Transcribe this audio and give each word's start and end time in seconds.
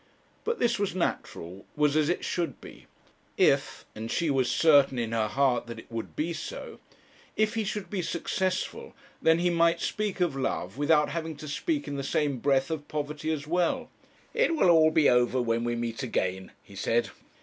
But 0.45 0.57
this 0.57 0.79
was 0.79 0.95
natural, 0.95 1.63
was 1.75 1.95
as 1.95 2.09
it 2.09 2.25
should 2.25 2.59
be. 2.59 2.87
If 3.37 3.85
and 3.93 4.09
she 4.09 4.31
was 4.31 4.49
certain 4.49 4.97
in 4.97 5.11
her 5.11 5.27
heart 5.27 5.67
that 5.67 5.77
it 5.77 5.91
would 5.91 6.15
be 6.15 6.33
so 6.33 6.79
if 7.35 7.53
he 7.53 7.63
should 7.63 7.87
be 7.87 8.01
successful, 8.01 8.95
then 9.21 9.37
he 9.37 9.51
might 9.51 9.79
speak 9.79 10.19
of 10.19 10.35
love 10.35 10.75
without 10.75 11.09
having 11.09 11.35
to 11.35 11.47
speak 11.47 11.87
in 11.87 11.97
the 11.97 12.03
same 12.03 12.39
breath 12.39 12.71
of 12.71 12.87
poverty 12.87 13.31
as 13.31 13.45
well. 13.45 13.91
'It 14.33 14.55
will 14.55 14.89
be 14.89 15.07
all 15.07 15.17
over 15.19 15.39
when 15.39 15.63
we 15.63 15.75
meet 15.75 16.01
again,' 16.01 16.49
he 16.63 16.75
said. 16.75 17.11